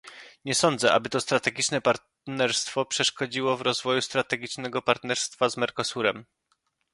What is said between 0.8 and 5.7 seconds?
aby to strategiczne partnerstwo przeszkodziło w rozwoju strategicznego partnerstwa z